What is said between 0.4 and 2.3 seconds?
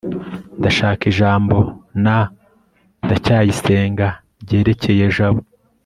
ndashaka ijambo na